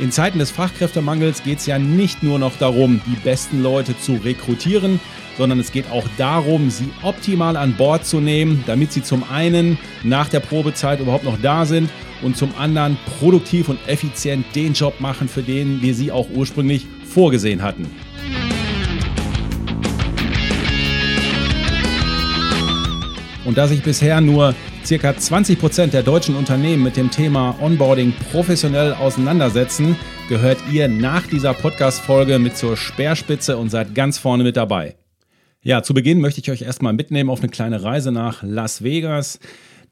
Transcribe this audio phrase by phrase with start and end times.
[0.00, 4.14] In Zeiten des Fachkräftemangels geht es ja nicht nur noch darum, die besten Leute zu
[4.14, 4.98] rekrutieren,
[5.36, 9.76] sondern es geht auch darum, sie optimal an Bord zu nehmen, damit sie zum einen
[10.02, 11.90] nach der Probezeit überhaupt noch da sind
[12.22, 16.86] und zum anderen produktiv und effizient den Job machen, für den wir sie auch ursprünglich
[17.04, 17.86] vorgesehen hatten.
[23.44, 28.94] Und da sich bisher nur Circa 20% der deutschen Unternehmen mit dem Thema Onboarding professionell
[28.94, 29.96] auseinandersetzen,
[30.28, 34.96] gehört ihr nach dieser Podcast-Folge mit zur Speerspitze und seid ganz vorne mit dabei.
[35.62, 39.38] Ja, zu Beginn möchte ich euch erstmal mitnehmen auf eine kleine Reise nach Las Vegas.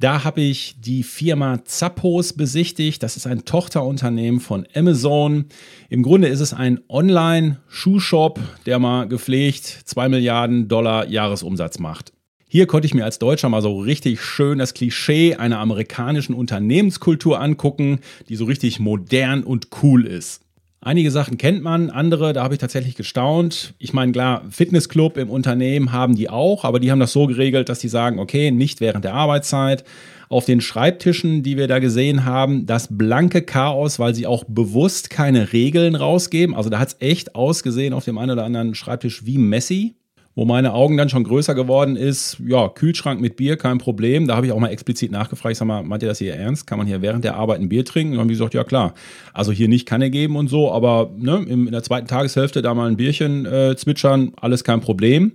[0.00, 3.02] Da habe ich die Firma Zappos besichtigt.
[3.02, 5.47] Das ist ein Tochterunternehmen von Amazon.
[5.91, 12.12] Im Grunde ist es ein Online-Schuhshop, der mal gepflegt 2 Milliarden Dollar Jahresumsatz macht.
[12.50, 17.38] Hier konnte ich mir als Deutscher mal so richtig schön das Klischee einer amerikanischen Unternehmenskultur
[17.38, 20.40] angucken, die so richtig modern und cool ist.
[20.80, 23.74] Einige Sachen kennt man, andere, da habe ich tatsächlich gestaunt.
[23.78, 27.68] Ich meine, klar, Fitnessclub im Unternehmen haben die auch, aber die haben das so geregelt,
[27.68, 29.84] dass die sagen, okay, nicht während der Arbeitszeit.
[30.30, 35.10] Auf den Schreibtischen, die wir da gesehen haben, das blanke Chaos, weil sie auch bewusst
[35.10, 36.55] keine Regeln rausgeben.
[36.55, 39.96] Also da hat es echt ausgesehen auf dem einen oder anderen Schreibtisch wie Messi
[40.39, 44.29] wo meine Augen dann schon größer geworden ist, ja, Kühlschrank mit Bier, kein Problem.
[44.29, 46.64] Da habe ich auch mal explizit nachgefragt, ich sag mal, meint ihr das hier ernst?
[46.64, 48.12] Kann man hier während der Arbeit ein Bier trinken?
[48.12, 48.95] Und dann haben die gesagt, ja klar.
[49.33, 52.89] Also hier nicht Kanne geben und so, aber ne, in der zweiten Tageshälfte da mal
[52.89, 55.33] ein Bierchen äh, zwitschern, alles kein Problem.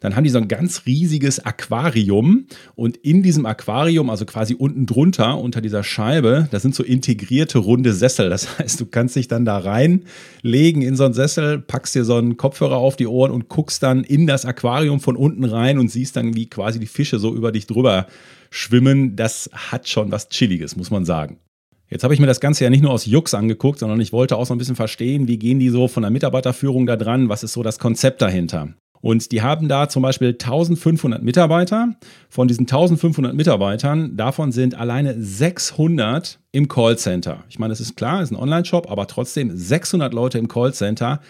[0.00, 4.86] Dann haben die so ein ganz riesiges Aquarium und in diesem Aquarium, also quasi unten
[4.86, 8.30] drunter, unter dieser Scheibe, da sind so integrierte runde Sessel.
[8.30, 12.16] Das heißt, du kannst dich dann da reinlegen in so einen Sessel, packst dir so
[12.16, 15.90] einen Kopfhörer auf die Ohren und guckst dann in das Aquarium von unten rein und
[15.90, 18.06] siehst dann, wie quasi die Fische so über dich drüber
[18.50, 19.16] schwimmen.
[19.16, 21.38] Das hat schon was Chilliges, muss man sagen.
[21.88, 24.36] Jetzt habe ich mir das Ganze ja nicht nur aus Jux angeguckt, sondern ich wollte
[24.36, 27.44] auch so ein bisschen verstehen, wie gehen die so von der Mitarbeiterführung da dran, was
[27.44, 28.74] ist so das Konzept dahinter.
[29.06, 31.94] Und die haben da zum Beispiel 1500 Mitarbeiter.
[32.28, 37.44] Von diesen 1500 Mitarbeitern, davon sind alleine 600 im Callcenter.
[37.48, 41.20] Ich meine, das ist klar, ist ein Online-Shop, aber trotzdem 600 Leute im Callcenter.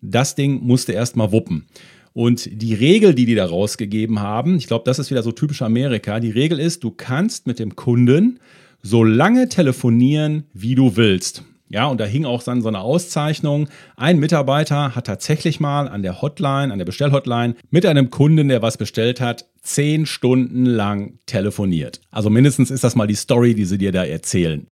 [0.00, 1.66] Das Ding musste erstmal wuppen.
[2.14, 5.60] Und die Regel, die die da rausgegeben haben, ich glaube, das ist wieder so typisch
[5.60, 6.20] Amerika.
[6.20, 8.40] Die Regel ist, du kannst mit dem Kunden
[8.80, 11.44] so lange telefonieren, wie du willst.
[11.68, 13.68] Ja, und da hing auch dann so eine Auszeichnung.
[13.96, 18.62] Ein Mitarbeiter hat tatsächlich mal an der Hotline, an der Bestellhotline mit einem Kunden, der
[18.62, 22.00] was bestellt hat, zehn Stunden lang telefoniert.
[22.10, 24.68] Also mindestens ist das mal die Story, die sie dir da erzählen.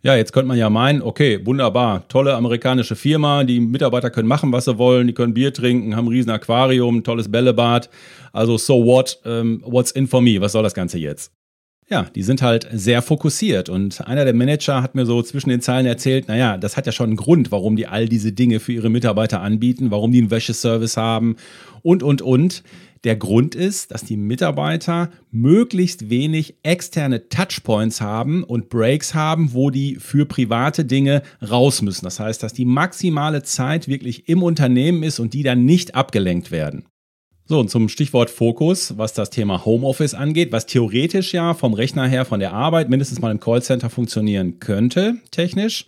[0.00, 4.52] Ja, jetzt könnte man ja meinen, okay, wunderbar, tolle amerikanische Firma, die Mitarbeiter können machen,
[4.52, 7.90] was sie wollen, die können Bier trinken, haben ein riesen Aquarium, tolles Bällebad.
[8.32, 11.32] Also so what, um, what's in for me, was soll das Ganze jetzt?
[11.90, 13.70] Ja, die sind halt sehr fokussiert.
[13.70, 16.92] Und einer der Manager hat mir so zwischen den Zeilen erzählt, naja, das hat ja
[16.92, 20.30] schon einen Grund, warum die all diese Dinge für ihre Mitarbeiter anbieten, warum die einen
[20.30, 21.36] Wäscheservice haben
[21.82, 22.62] und, und, und.
[23.04, 29.70] Der Grund ist, dass die Mitarbeiter möglichst wenig externe Touchpoints haben und Breaks haben, wo
[29.70, 32.04] die für private Dinge raus müssen.
[32.04, 36.50] Das heißt, dass die maximale Zeit wirklich im Unternehmen ist und die dann nicht abgelenkt
[36.50, 36.84] werden.
[37.50, 42.06] So, und zum Stichwort Fokus, was das Thema Homeoffice angeht, was theoretisch ja vom Rechner
[42.06, 45.86] her, von der Arbeit mindestens mal im Callcenter funktionieren könnte, technisch.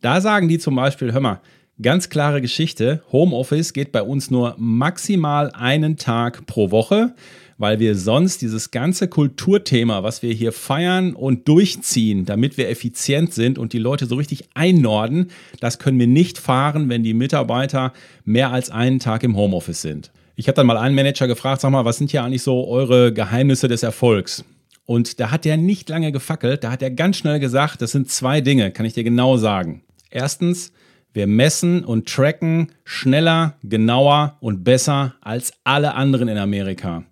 [0.00, 1.40] Da sagen die zum Beispiel, hör mal,
[1.82, 7.16] ganz klare Geschichte, Homeoffice geht bei uns nur maximal einen Tag pro Woche,
[7.58, 13.34] weil wir sonst dieses ganze Kulturthema, was wir hier feiern und durchziehen, damit wir effizient
[13.34, 17.92] sind und die Leute so richtig einnorden, das können wir nicht fahren, wenn die Mitarbeiter
[18.24, 20.12] mehr als einen Tag im Homeoffice sind.
[20.34, 23.12] Ich habe dann mal einen Manager gefragt, sag mal, was sind hier eigentlich so eure
[23.12, 24.44] Geheimnisse des Erfolgs?
[24.86, 28.10] Und da hat der nicht lange gefackelt, da hat er ganz schnell gesagt, das sind
[28.10, 29.82] zwei Dinge, kann ich dir genau sagen.
[30.10, 30.72] Erstens,
[31.12, 37.04] wir messen und tracken schneller, genauer und besser als alle anderen in Amerika.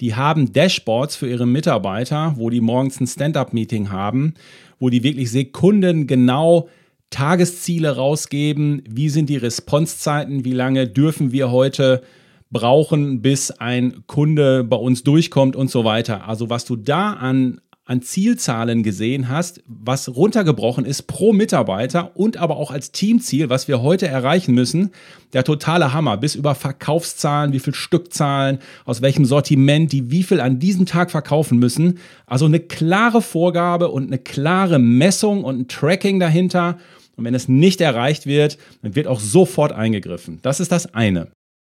[0.00, 4.34] Die haben Dashboards für ihre Mitarbeiter, wo die morgens ein Stand-up-Meeting haben,
[4.78, 6.68] wo die wirklich sekundengenau
[7.10, 12.02] Tagesziele rausgeben, wie sind die Responsezeiten, wie lange dürfen wir heute
[12.50, 16.28] brauchen, bis ein Kunde bei uns durchkommt und so weiter.
[16.28, 17.60] Also was du da an
[17.90, 23.66] an Zielzahlen gesehen hast, was runtergebrochen ist pro Mitarbeiter und aber auch als Teamziel, was
[23.66, 24.92] wir heute erreichen müssen.
[25.32, 30.40] Der totale Hammer, bis über Verkaufszahlen, wie viel Stückzahlen, aus welchem Sortiment, die wie viel
[30.40, 31.98] an diesem Tag verkaufen müssen.
[32.26, 36.78] Also eine klare Vorgabe und eine klare Messung und ein Tracking dahinter.
[37.16, 40.38] Und wenn es nicht erreicht wird, dann wird auch sofort eingegriffen.
[40.42, 41.32] Das ist das eine.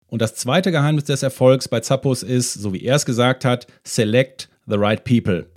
[0.08, 3.68] Und das zweite Geheimnis des Erfolgs bei Zappos ist, so wie er es gesagt hat,
[3.84, 5.48] select the right people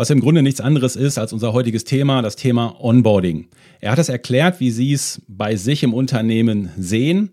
[0.00, 3.48] was im Grunde nichts anderes ist als unser heutiges Thema, das Thema Onboarding.
[3.80, 7.28] Er hat es erklärt, wie Sie es bei sich im Unternehmen sehen.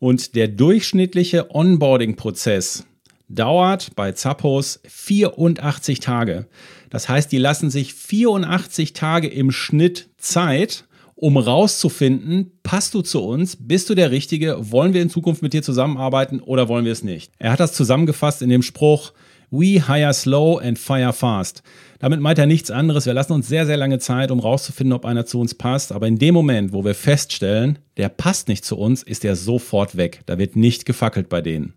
[0.00, 2.86] Und der durchschnittliche Onboarding-Prozess
[3.28, 6.48] dauert bei Zappos 84 Tage.
[6.90, 10.87] Das heißt, die lassen sich 84 Tage im Schnitt Zeit,
[11.20, 15.52] um rauszufinden, passt du zu uns, bist du der Richtige, wollen wir in Zukunft mit
[15.52, 17.32] dir zusammenarbeiten oder wollen wir es nicht.
[17.38, 19.12] Er hat das zusammengefasst in dem Spruch,
[19.50, 21.62] We hire slow and fire fast.
[22.00, 23.06] Damit meint er nichts anderes.
[23.06, 25.90] Wir lassen uns sehr, sehr lange Zeit, um rauszufinden, ob einer zu uns passt.
[25.90, 29.96] Aber in dem Moment, wo wir feststellen, der passt nicht zu uns, ist er sofort
[29.96, 30.20] weg.
[30.26, 31.72] Da wird nicht gefackelt bei denen.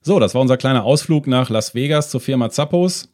[0.00, 3.10] So, das war unser kleiner Ausflug nach Las Vegas zur Firma Zappos.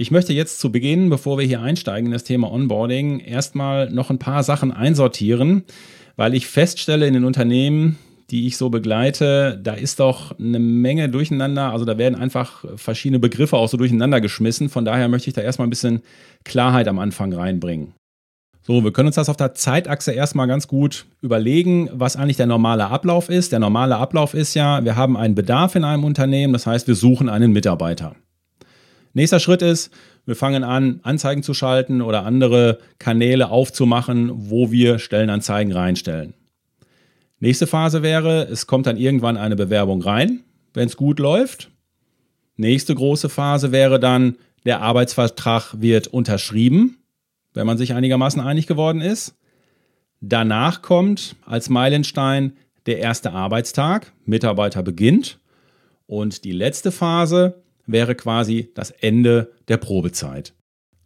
[0.00, 4.08] Ich möchte jetzt zu Beginn, bevor wir hier einsteigen in das Thema Onboarding, erstmal noch
[4.08, 5.64] ein paar Sachen einsortieren,
[6.16, 7.98] weil ich feststelle in den Unternehmen,
[8.30, 11.70] die ich so begleite, da ist doch eine Menge durcheinander.
[11.70, 14.70] Also da werden einfach verschiedene Begriffe auch so durcheinander geschmissen.
[14.70, 16.00] Von daher möchte ich da erstmal ein bisschen
[16.46, 17.92] Klarheit am Anfang reinbringen.
[18.62, 22.46] So, wir können uns das auf der Zeitachse erstmal ganz gut überlegen, was eigentlich der
[22.46, 23.52] normale Ablauf ist.
[23.52, 26.94] Der normale Ablauf ist ja, wir haben einen Bedarf in einem Unternehmen, das heißt, wir
[26.94, 28.16] suchen einen Mitarbeiter.
[29.12, 29.92] Nächster Schritt ist,
[30.26, 36.34] wir fangen an, Anzeigen zu schalten oder andere Kanäle aufzumachen, wo wir Stellenanzeigen reinstellen.
[37.40, 40.40] Nächste Phase wäre, es kommt dann irgendwann eine Bewerbung rein,
[40.74, 41.70] wenn es gut läuft.
[42.56, 44.36] Nächste große Phase wäre dann,
[44.66, 46.98] der Arbeitsvertrag wird unterschrieben,
[47.54, 49.34] wenn man sich einigermaßen einig geworden ist.
[50.20, 52.52] Danach kommt als Meilenstein
[52.84, 55.38] der erste Arbeitstag, Mitarbeiter beginnt.
[56.06, 60.54] Und die letzte Phase wäre quasi das Ende der Probezeit.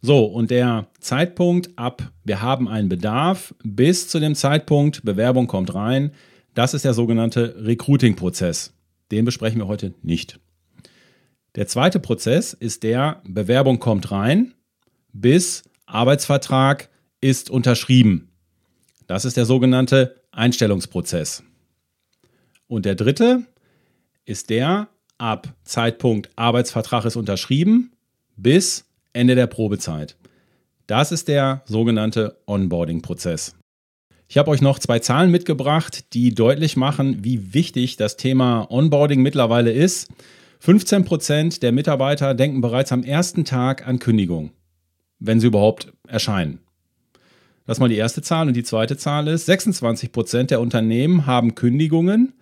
[0.01, 5.73] So, und der Zeitpunkt ab, wir haben einen Bedarf, bis zu dem Zeitpunkt, Bewerbung kommt
[5.73, 6.11] rein,
[6.53, 8.73] das ist der sogenannte Recruiting-Prozess.
[9.11, 10.39] Den besprechen wir heute nicht.
[11.55, 14.53] Der zweite Prozess ist der, Bewerbung kommt rein,
[15.11, 16.89] bis Arbeitsvertrag
[17.21, 18.29] ist unterschrieben.
[19.07, 21.43] Das ist der sogenannte Einstellungsprozess.
[22.67, 23.43] Und der dritte
[24.25, 27.91] ist der, ab Zeitpunkt Arbeitsvertrag ist unterschrieben,
[28.35, 30.15] bis Ende der Probezeit.
[30.87, 33.55] Das ist der sogenannte Onboarding-Prozess.
[34.27, 39.21] Ich habe euch noch zwei Zahlen mitgebracht, die deutlich machen, wie wichtig das Thema Onboarding
[39.21, 40.09] mittlerweile ist.
[40.59, 44.51] 15 Prozent der Mitarbeiter denken bereits am ersten Tag an Kündigung,
[45.19, 46.59] wenn sie überhaupt erscheinen.
[47.65, 48.47] Das ist mal die erste Zahl.
[48.47, 52.33] Und die zweite Zahl ist, 26 Prozent der Unternehmen haben Kündigungen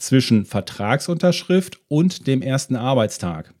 [0.00, 3.52] zwischen Vertragsunterschrift und dem ersten Arbeitstag.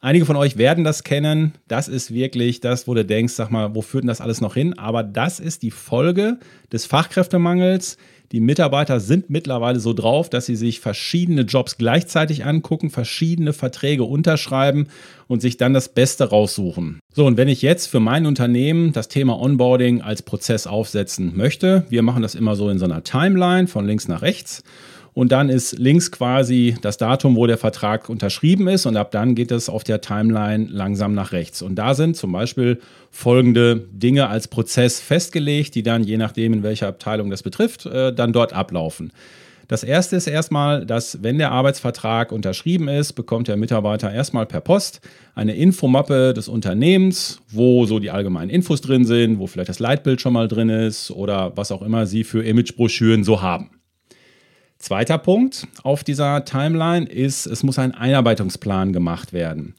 [0.00, 1.54] Einige von euch werden das kennen.
[1.68, 4.54] Das ist wirklich das, wo du denkst, sag mal, wo führt denn das alles noch
[4.54, 4.78] hin?
[4.78, 6.38] Aber das ist die Folge
[6.70, 7.96] des Fachkräftemangels.
[8.32, 14.04] Die Mitarbeiter sind mittlerweile so drauf, dass sie sich verschiedene Jobs gleichzeitig angucken, verschiedene Verträge
[14.04, 14.88] unterschreiben
[15.28, 17.00] und sich dann das Beste raussuchen.
[17.14, 21.86] So, und wenn ich jetzt für mein Unternehmen das Thema Onboarding als Prozess aufsetzen möchte,
[21.88, 24.62] wir machen das immer so in so einer Timeline von links nach rechts
[25.16, 29.34] und dann ist links quasi das Datum, wo der Vertrag unterschrieben ist und ab dann
[29.34, 31.62] geht es auf der Timeline langsam nach rechts.
[31.62, 32.80] Und da sind zum Beispiel
[33.10, 38.12] folgende Dinge als Prozess festgelegt, die dann je nachdem, in welcher Abteilung das betrifft, äh,
[38.12, 39.10] dann dort ablaufen.
[39.68, 44.60] Das erste ist erstmal, dass wenn der Arbeitsvertrag unterschrieben ist, bekommt der Mitarbeiter erstmal per
[44.60, 45.00] Post
[45.34, 50.20] eine Infomappe des Unternehmens, wo so die allgemeinen Infos drin sind, wo vielleicht das Leitbild
[50.20, 53.70] schon mal drin ist oder was auch immer Sie für Imagebroschüren so haben.
[54.86, 59.74] Zweiter Punkt auf dieser Timeline ist, es muss ein Einarbeitungsplan gemacht werden.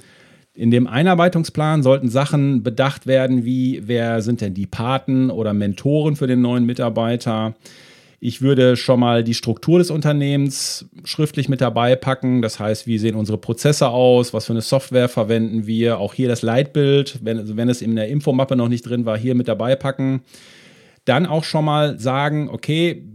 [0.54, 6.18] In dem Einarbeitungsplan sollten Sachen bedacht werden, wie wer sind denn die Paten oder Mentoren
[6.18, 7.56] für den neuen Mitarbeiter.
[8.20, 12.42] Ich würde schon mal die Struktur des Unternehmens schriftlich mit dabei packen.
[12.42, 14.34] Das heißt, wie sehen unsere Prozesse aus?
[14.34, 16.00] Was für eine Software verwenden wir?
[16.00, 19.36] Auch hier das Leitbild, wenn, wenn es in der Infomappe noch nicht drin war, hier
[19.36, 20.24] mit dabei packen.
[21.06, 23.06] Dann auch schon mal sagen, okay,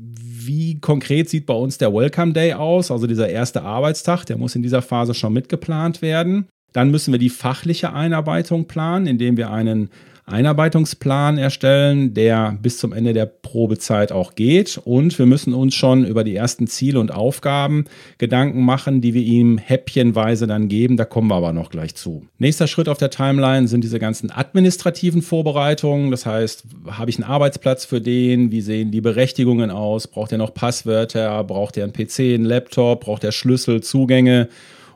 [0.47, 4.55] wie konkret sieht bei uns der Welcome Day aus, also dieser erste Arbeitstag, der muss
[4.55, 6.49] in dieser Phase schon mitgeplant werden.
[6.73, 9.91] Dann müssen wir die fachliche Einarbeitung planen, indem wir einen
[10.33, 14.81] Einarbeitungsplan erstellen, der bis zum Ende der Probezeit auch geht.
[14.83, 17.85] Und wir müssen uns schon über die ersten Ziele und Aufgaben
[18.19, 20.97] Gedanken machen, die wir ihm häppchenweise dann geben.
[20.97, 22.27] Da kommen wir aber noch gleich zu.
[22.39, 26.11] Nächster Schritt auf der Timeline sind diese ganzen administrativen Vorbereitungen.
[26.11, 28.51] Das heißt, habe ich einen Arbeitsplatz für den?
[28.51, 30.09] Wie sehen die Berechtigungen aus?
[30.09, 31.45] Braucht er noch Passwörter?
[31.45, 33.01] Braucht er einen PC, einen Laptop?
[33.03, 34.49] Braucht er Schlüssel, Zugänge?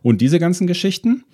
[0.03, 1.25] Und diese ganzen Geschichten.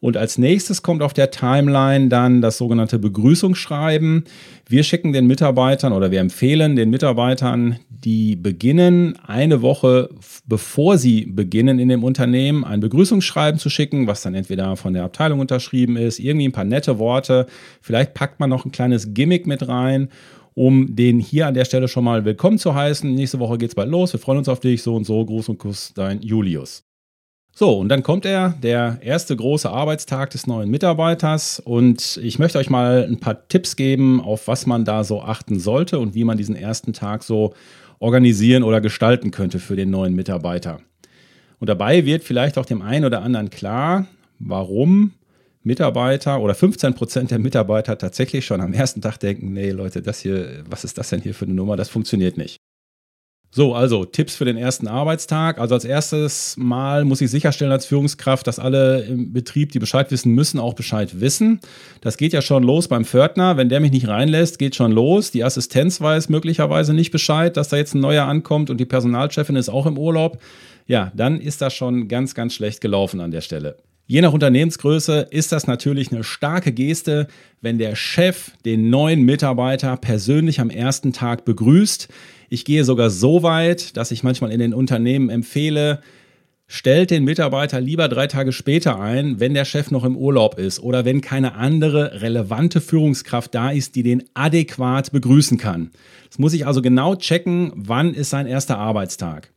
[0.00, 4.24] Und als nächstes kommt auf der Timeline dann das sogenannte Begrüßungsschreiben.
[4.68, 10.10] Wir schicken den Mitarbeitern oder wir empfehlen den Mitarbeitern, die beginnen, eine Woche
[10.46, 15.04] bevor sie beginnen in dem Unternehmen, ein Begrüßungsschreiben zu schicken, was dann entweder von der
[15.04, 17.46] Abteilung unterschrieben ist, irgendwie ein paar nette Worte.
[17.80, 20.08] Vielleicht packt man noch ein kleines Gimmick mit rein
[20.56, 23.14] um den hier an der Stelle schon mal willkommen zu heißen.
[23.14, 24.14] Nächste Woche geht's bald los.
[24.14, 24.82] Wir freuen uns auf dich.
[24.82, 25.22] So und so.
[25.24, 26.85] Gruß und Kuss, dein Julius.
[27.58, 31.58] So, und dann kommt er, der erste große Arbeitstag des neuen Mitarbeiters.
[31.58, 35.58] Und ich möchte euch mal ein paar Tipps geben, auf was man da so achten
[35.58, 37.54] sollte und wie man diesen ersten Tag so
[37.98, 40.82] organisieren oder gestalten könnte für den neuen Mitarbeiter.
[41.58, 44.06] Und dabei wird vielleicht auch dem einen oder anderen klar,
[44.38, 45.12] warum
[45.62, 50.20] Mitarbeiter oder 15 Prozent der Mitarbeiter tatsächlich schon am ersten Tag denken, nee Leute, das
[50.20, 51.76] hier, was ist das denn hier für eine Nummer?
[51.76, 52.58] Das funktioniert nicht.
[53.56, 55.58] So, also Tipps für den ersten Arbeitstag.
[55.58, 60.10] Also als erstes Mal muss ich sicherstellen als Führungskraft, dass alle im Betrieb, die Bescheid
[60.10, 61.60] wissen müssen, auch Bescheid wissen.
[62.02, 63.56] Das geht ja schon los beim Pförtner.
[63.56, 65.30] Wenn der mich nicht reinlässt, geht schon los.
[65.30, 69.56] Die Assistenz weiß möglicherweise nicht Bescheid, dass da jetzt ein neuer ankommt und die Personalchefin
[69.56, 70.38] ist auch im Urlaub.
[70.86, 73.78] Ja, dann ist das schon ganz, ganz schlecht gelaufen an der Stelle.
[74.08, 77.26] Je nach Unternehmensgröße ist das natürlich eine starke Geste,
[77.60, 82.06] wenn der Chef den neuen Mitarbeiter persönlich am ersten Tag begrüßt.
[82.48, 86.02] Ich gehe sogar so weit, dass ich manchmal in den Unternehmen empfehle,
[86.68, 90.78] stellt den Mitarbeiter lieber drei Tage später ein, wenn der Chef noch im Urlaub ist
[90.78, 95.90] oder wenn keine andere relevante Führungskraft da ist, die den adäquat begrüßen kann.
[96.28, 99.50] Das muss ich also genau checken, wann ist sein erster Arbeitstag.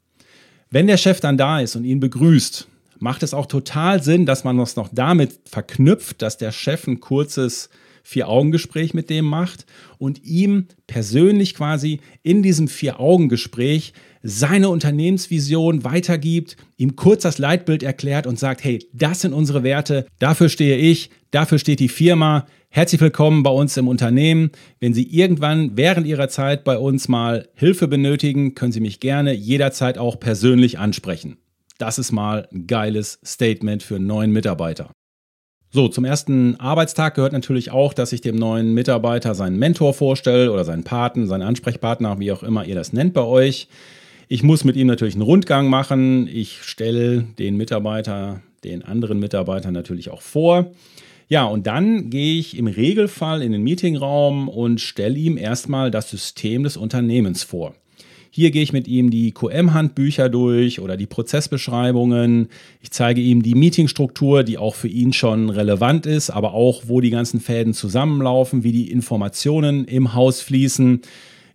[0.71, 2.67] Wenn der Chef dann da ist und ihn begrüßt,
[2.99, 6.99] macht es auch total Sinn, dass man das noch damit verknüpft, dass der Chef ein
[6.99, 7.69] kurzes
[8.03, 9.65] Vier-Augen-Gespräch mit dem macht
[9.97, 18.27] und ihm persönlich quasi in diesem Vier-Augen-Gespräch seine Unternehmensvision weitergibt, ihm kurz das Leitbild erklärt
[18.27, 22.47] und sagt, hey, das sind unsere Werte, dafür stehe ich, dafür steht die Firma.
[22.69, 24.51] Herzlich willkommen bei uns im Unternehmen.
[24.79, 29.33] Wenn Sie irgendwann während Ihrer Zeit bei uns mal Hilfe benötigen, können Sie mich gerne
[29.33, 31.37] jederzeit auch persönlich ansprechen.
[31.79, 34.91] Das ist mal ein geiles Statement für einen neuen Mitarbeiter.
[35.71, 40.51] So, zum ersten Arbeitstag gehört natürlich auch, dass ich dem neuen Mitarbeiter seinen Mentor vorstelle
[40.51, 43.69] oder seinen Paten, seinen Ansprechpartner, wie auch immer ihr das nennt bei euch.
[44.27, 46.27] Ich muss mit ihm natürlich einen Rundgang machen.
[46.27, 50.71] Ich stelle den Mitarbeiter, den anderen Mitarbeitern natürlich auch vor.
[51.29, 56.09] Ja, und dann gehe ich im Regelfall in den Meetingraum und stelle ihm erstmal das
[56.09, 57.75] System des Unternehmens vor.
[58.31, 62.49] Hier gehe ich mit ihm die QM-Handbücher durch oder die Prozessbeschreibungen.
[62.81, 67.01] Ich zeige ihm die Meetingstruktur, die auch für ihn schon relevant ist, aber auch, wo
[67.01, 71.01] die ganzen Fäden zusammenlaufen, wie die Informationen im Haus fließen.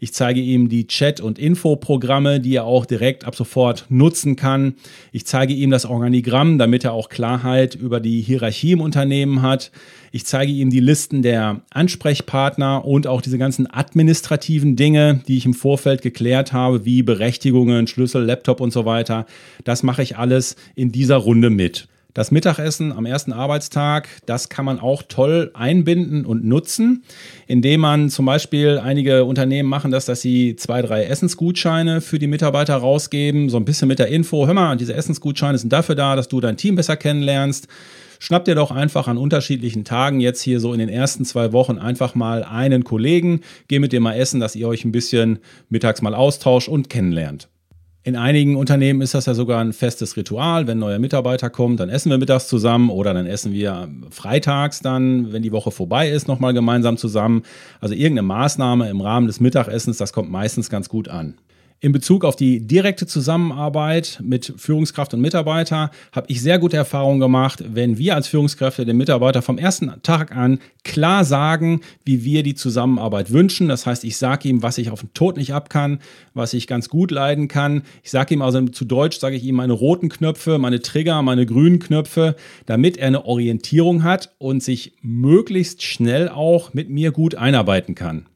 [0.05, 4.75] Ich zeige ihm die Chat- und Infoprogramme, die er auch direkt ab sofort nutzen kann.
[5.13, 9.71] Ich zeige ihm das Organigramm, damit er auch Klarheit über die Hierarchie im Unternehmen hat.
[10.13, 15.47] Ich zeige ihm die Listen der Ansprechpartner und auch diese ganzen administrativen Dinge, die ich
[15.47, 19.25] im Vorfeld geklärt habe, wie Berechtigungen, Schlüssel, Laptop und so weiter.
[19.65, 21.89] Das mache ich alles in dieser Runde mit.
[22.15, 27.03] Das Mittagessen am ersten Arbeitstag, das kann man auch toll einbinden und nutzen,
[27.49, 32.29] indem man zum Beispiel einige Unternehmen machen das, dass sie zwei, drei Essensgutscheine für die
[32.29, 36.15] Mitarbeiter rausgeben, so ein bisschen mit der Info, hör mal, diese Essensgutscheine sind dafür da,
[36.15, 37.67] dass du dein Team besser kennenlernst.
[38.21, 41.79] Schnapp dir doch einfach an unterschiedlichen Tagen jetzt hier so in den ersten zwei Wochen
[41.79, 46.01] einfach mal einen Kollegen, geh mit dem mal essen, dass ihr euch ein bisschen mittags
[46.01, 47.49] mal austauscht und kennenlernt.
[48.07, 50.67] In einigen Unternehmen ist das ja sogar ein festes Ritual.
[50.67, 54.81] Wenn ein neuer Mitarbeiter kommt, dann essen wir mittags zusammen oder dann essen wir freitags
[54.81, 57.45] dann, wenn die Woche vorbei ist, nochmal gemeinsam zusammen.
[57.81, 61.39] Also irgendeine Maßnahme im Rahmen des Mittagessens, das kommt meistens ganz gut an.
[61.81, 67.21] In Bezug auf die direkte Zusammenarbeit mit Führungskraft und Mitarbeiter habe ich sehr gute Erfahrungen
[67.21, 72.43] gemacht, wenn wir als Führungskräfte den Mitarbeiter vom ersten Tag an klar sagen, wie wir
[72.43, 73.69] die Zusammenarbeit wünschen.
[73.69, 75.99] Das heißt, ich sage ihm, was ich auf den Tod nicht ab kann,
[76.33, 77.83] was ich ganz gut leiden kann.
[78.03, 81.45] Ich sage ihm also zu Deutsch, sage ich ihm meine roten Knöpfe, meine Trigger, meine
[81.45, 87.35] grünen Knöpfe, damit er eine Orientierung hat und sich möglichst schnell auch mit mir gut
[87.35, 88.27] einarbeiten kann.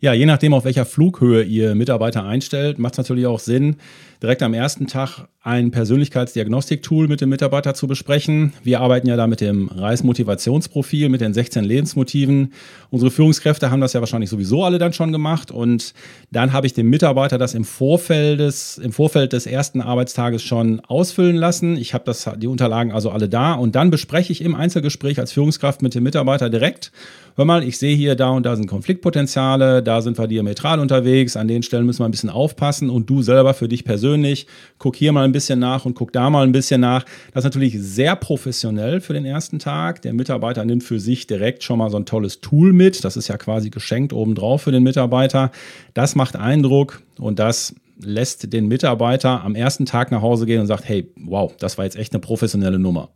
[0.00, 3.76] Ja, je nachdem, auf welcher Flughöhe ihr Mitarbeiter einstellt, macht es natürlich auch Sinn,
[4.22, 8.52] direkt am ersten Tag ein Persönlichkeitsdiagnostik-Tool mit dem Mitarbeiter zu besprechen.
[8.64, 12.52] Wir arbeiten ja da mit dem Reismotivationsprofil, mit den 16 Lebensmotiven.
[12.90, 15.52] Unsere Führungskräfte haben das ja wahrscheinlich sowieso alle dann schon gemacht.
[15.52, 15.94] Und
[16.32, 20.80] dann habe ich dem Mitarbeiter das im Vorfeld des, im Vorfeld des ersten Arbeitstages schon
[20.80, 21.76] ausfüllen lassen.
[21.76, 23.52] Ich habe das, die Unterlagen also alle da.
[23.52, 26.90] Und dann bespreche ich im Einzelgespräch als Führungskraft mit dem Mitarbeiter direkt,
[27.36, 31.36] hör mal, ich sehe hier, da und da sind Konfliktpotenziale, da sind wir diametral unterwegs,
[31.36, 34.46] an den Stellen müssen wir ein bisschen aufpassen und du selber für dich persönlich,
[34.78, 37.04] guck hier mal ein bisschen nach und guck da mal ein bisschen nach.
[37.32, 40.00] Das ist natürlich sehr professionell für den ersten Tag.
[40.02, 43.04] Der Mitarbeiter nimmt für sich direkt schon mal so ein tolles Tool mit.
[43.04, 45.50] Das ist ja quasi geschenkt obendrauf für den Mitarbeiter.
[45.92, 50.66] Das macht Eindruck und das lässt den Mitarbeiter am ersten Tag nach Hause gehen und
[50.66, 53.10] sagt, hey, wow, das war jetzt echt eine professionelle Nummer.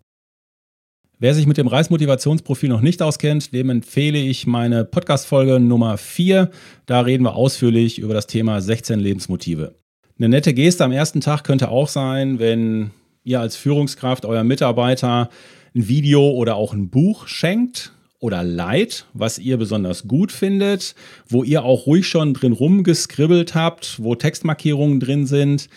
[1.19, 6.51] Wer sich mit dem Reismotivationsprofil noch nicht auskennt, dem empfehle ich meine Podcast-Folge Nummer 4.
[6.87, 9.80] Da reden wir ausführlich über das Thema 16 Lebensmotive.
[10.21, 12.91] Eine nette Geste am ersten Tag könnte auch sein, wenn
[13.25, 15.31] ihr als Führungskraft eurem Mitarbeiter
[15.75, 20.95] ein Video oder auch ein Buch schenkt oder leiht, was ihr besonders gut findet,
[21.27, 25.71] wo ihr auch ruhig schon drin rumgeskribbelt habt, wo Textmarkierungen drin sind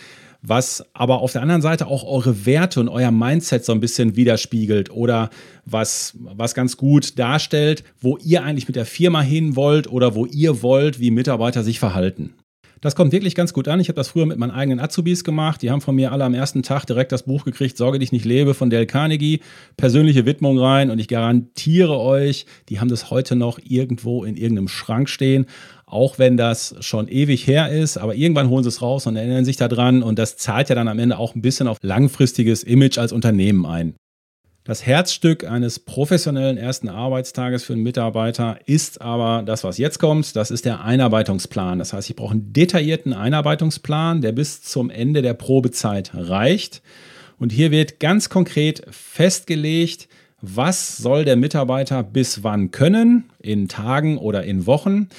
[0.45, 4.17] was aber auf der anderen Seite auch eure Werte und euer Mindset so ein bisschen
[4.17, 5.29] widerspiegelt oder
[5.65, 10.25] was, was ganz gut darstellt, wo ihr eigentlich mit der Firma hin wollt oder wo
[10.25, 12.33] ihr wollt, wie Mitarbeiter sich verhalten.
[12.83, 13.79] Das kommt wirklich ganz gut an.
[13.79, 15.61] Ich habe das früher mit meinen eigenen Azubis gemacht.
[15.61, 18.25] Die haben von mir alle am ersten Tag direkt das Buch gekriegt, Sorge dich nicht
[18.25, 19.39] lebe von Dale Carnegie.
[19.77, 24.67] Persönliche Widmung rein und ich garantiere euch, die haben das heute noch irgendwo in irgendeinem
[24.67, 25.45] Schrank stehen
[25.85, 29.45] auch wenn das schon ewig her ist, aber irgendwann holen sie es raus und erinnern
[29.45, 32.97] sich daran und das zahlt ja dann am Ende auch ein bisschen auf langfristiges Image
[32.97, 33.93] als Unternehmen ein.
[34.65, 40.37] Das Herzstück eines professionellen ersten Arbeitstages für einen Mitarbeiter ist aber das, was jetzt kommt.
[40.37, 41.79] Das ist der Einarbeitungsplan.
[41.79, 46.81] Das heißt, ich brauche einen detaillierten Einarbeitungsplan, der bis zum Ende der Probezeit reicht.
[47.37, 50.07] Und hier wird ganz konkret festgelegt,
[50.39, 55.09] was soll der Mitarbeiter bis wann können, in Tagen oder in Wochen.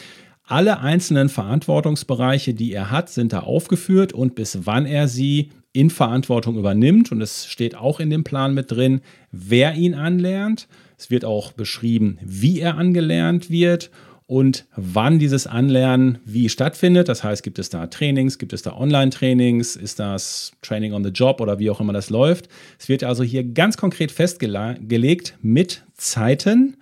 [0.46, 5.88] Alle einzelnen Verantwortungsbereiche, die er hat, sind da aufgeführt und bis wann er sie in
[5.88, 7.10] Verantwortung übernimmt.
[7.12, 9.00] Und es steht auch in dem Plan mit drin,
[9.33, 10.68] wer ihn anlernt.
[10.98, 13.90] Es wird auch beschrieben, wie er angelernt wird
[14.26, 17.09] und wann dieses Anlernen wie stattfindet.
[17.09, 21.11] Das heißt, gibt es da Trainings, gibt es da Online-Trainings, ist das Training on the
[21.11, 22.48] Job oder wie auch immer das läuft.
[22.78, 26.76] Es wird also hier ganz konkret festgelegt mit Zeiten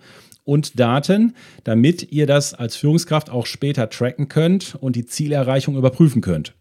[0.45, 6.21] und Daten, damit ihr das als Führungskraft auch später tracken könnt und die Zielerreichung überprüfen
[6.21, 6.53] könnt.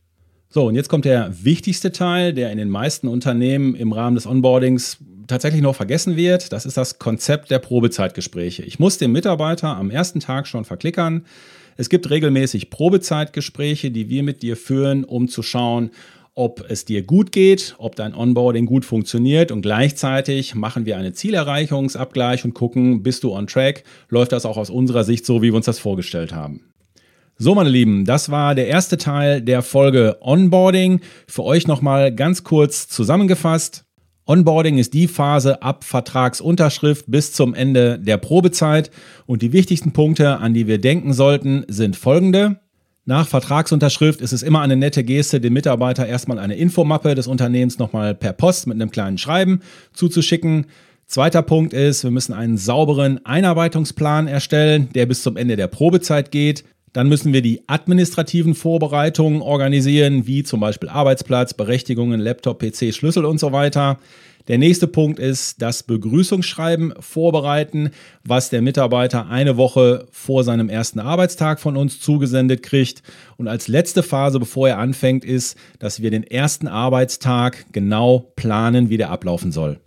[0.48, 4.26] So, und jetzt kommt der wichtigste Teil, der in den meisten Unternehmen im Rahmen des
[4.26, 6.52] Onboardings tatsächlich noch vergessen wird.
[6.52, 8.62] Das ist das Konzept der Probezeitgespräche.
[8.62, 11.24] Ich muss den Mitarbeiter am ersten Tag schon verklickern.
[11.76, 15.90] Es gibt regelmäßig Probezeitgespräche, die wir mit dir führen, um zu schauen,
[16.34, 21.14] ob es dir gut geht, ob dein Onboarding gut funktioniert und gleichzeitig machen wir einen
[21.14, 25.48] Zielerreichungsabgleich und gucken, bist du on track, läuft das auch aus unserer Sicht so, wie
[25.48, 26.72] wir uns das vorgestellt haben.
[27.38, 31.00] So, meine Lieben, das war der erste Teil der Folge Onboarding.
[31.26, 33.84] Für euch nochmal ganz kurz zusammengefasst.
[34.26, 38.90] Onboarding ist die Phase ab Vertragsunterschrift bis zum Ende der Probezeit.
[39.26, 42.61] Und die wichtigsten Punkte, an die wir denken sollten, sind folgende.
[43.04, 47.80] Nach Vertragsunterschrift ist es immer eine nette Geste, dem Mitarbeiter erstmal eine Infomappe des Unternehmens
[47.80, 49.60] nochmal per Post mit einem kleinen Schreiben
[49.92, 50.66] zuzuschicken.
[51.06, 56.30] Zweiter Punkt ist, wir müssen einen sauberen Einarbeitungsplan erstellen, der bis zum Ende der Probezeit
[56.30, 56.62] geht.
[56.92, 63.24] Dann müssen wir die administrativen Vorbereitungen organisieren, wie zum Beispiel Arbeitsplatz, Berechtigungen, Laptop, PC, Schlüssel
[63.24, 63.98] und so weiter.
[64.48, 67.90] Der nächste Punkt ist das Begrüßungsschreiben vorbereiten,
[68.24, 73.02] was der Mitarbeiter eine Woche vor seinem ersten Arbeitstag von uns zugesendet kriegt.
[73.36, 78.90] Und als letzte Phase, bevor er anfängt, ist, dass wir den ersten Arbeitstag genau planen,
[78.90, 79.78] wie der ablaufen soll.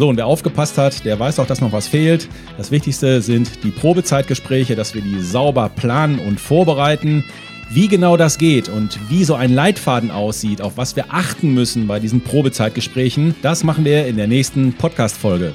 [0.00, 2.26] So, und wer aufgepasst hat, der weiß auch, dass noch was fehlt.
[2.56, 7.22] Das Wichtigste sind die Probezeitgespräche, dass wir die sauber planen und vorbereiten.
[7.68, 11.86] Wie genau das geht und wie so ein Leitfaden aussieht, auf was wir achten müssen
[11.86, 15.52] bei diesen Probezeitgesprächen, das machen wir in der nächsten Podcast-Folge.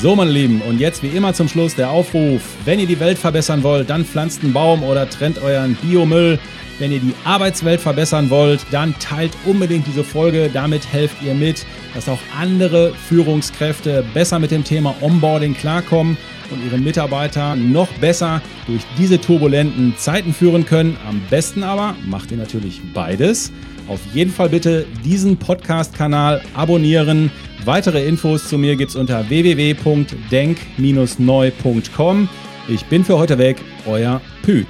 [0.00, 2.40] So, meine Lieben, und jetzt wie immer zum Schluss der Aufruf.
[2.64, 6.38] Wenn ihr die Welt verbessern wollt, dann pflanzt einen Baum oder trennt euren Biomüll.
[6.78, 10.50] Wenn ihr die Arbeitswelt verbessern wollt, dann teilt unbedingt diese Folge.
[10.52, 16.16] Damit helft ihr mit, dass auch andere Führungskräfte besser mit dem Thema Onboarding klarkommen.
[16.50, 20.96] Und ihre Mitarbeiter noch besser durch diese turbulenten Zeiten führen können.
[21.08, 23.52] Am besten aber macht ihr natürlich beides.
[23.88, 27.32] Auf jeden Fall bitte diesen Podcast-Kanal abonnieren.
[27.64, 32.28] Weitere Infos zu mir gibt es unter www.denk-neu.com.
[32.68, 33.56] Ich bin für heute weg,
[33.86, 34.64] euer Pü.